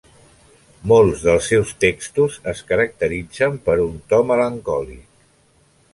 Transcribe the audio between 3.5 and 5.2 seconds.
per un to melancòlic.